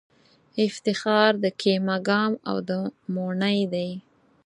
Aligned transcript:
افتخار 0.67 1.31
د 1.43 1.45
کېمه 1.61 1.97
ګام 2.07 2.33
او 2.49 2.57
د 2.69 2.71
موڼی 3.13 3.59
دی 3.73 3.89